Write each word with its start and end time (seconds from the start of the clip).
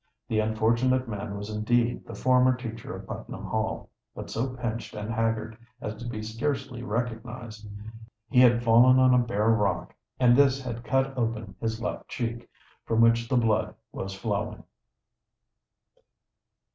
The 0.27 0.39
unfortunate 0.39 1.07
man 1.07 1.37
was 1.37 1.51
indeed 1.51 2.07
the 2.07 2.15
former 2.15 2.55
teacher 2.55 2.95
of 2.95 3.05
Putnam 3.05 3.43
Hall, 3.43 3.91
but 4.15 4.31
so 4.31 4.55
pinched 4.55 4.95
and 4.95 5.11
haggard 5.13 5.55
as 5.79 5.93
to 6.01 6.09
be 6.09 6.23
scarcely 6.23 6.81
recognized. 6.81 7.69
He 8.27 8.39
had 8.39 8.63
fallen 8.63 8.97
on 8.97 9.13
a 9.13 9.19
bare 9.19 9.49
rock, 9.49 9.93
and 10.19 10.35
this 10.35 10.59
had 10.59 10.83
cut 10.83 11.15
open 11.15 11.53
his 11.61 11.83
left 11.83 12.07
cheek, 12.07 12.49
from 12.83 12.99
which 12.99 13.29
the 13.29 13.37
blood 13.37 13.75
was 13.91 14.15
flowing. 14.15 14.63